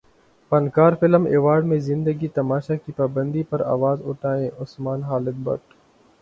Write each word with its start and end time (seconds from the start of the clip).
فنکار 0.51 0.93
film 0.99 1.25
award 1.25 1.65
میں 1.65 1.77
زندگی 1.81 2.27
تماشا 2.35 2.75
کی 2.75 2.91
پابندی 2.93 3.43
پر 3.49 3.59
اواز 3.67 4.01
اٹھائیں 4.05 4.49
عثمان 4.59 5.01
خالد 5.03 5.37
بٹ 5.43 5.73